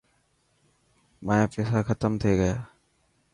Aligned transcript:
مايا 1.25 1.45
پيسا 1.53 1.77
ختم 1.87 2.11
ٿي 2.21 2.31
گيا. 2.39 2.55